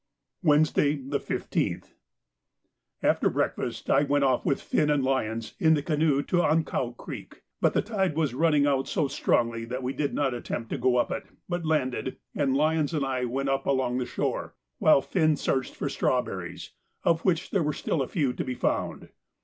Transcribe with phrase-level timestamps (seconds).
[0.41, 6.37] Wednesday, the 15th.—After breakfast I went off with Finn and Lyons in the canoe to
[6.37, 10.71] Ankau Creek, but the tide was running out so strongly that we did not attempt
[10.71, 14.55] to go up it, but landed, and Lyons and I went up along the shore,
[14.79, 16.71] while Finn searched for strawberries,
[17.03, 19.09] of which there were still a few to be found.